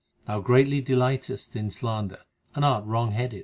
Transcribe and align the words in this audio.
Thou 0.25 0.39
greatly 0.41 0.81
delight 0.81 1.29
est 1.29 1.55
in 1.55 1.69
slander, 1.69 2.23
and 2.55 2.65
art 2.65 2.85
wrong 2.87 3.11
headed. 3.11 3.39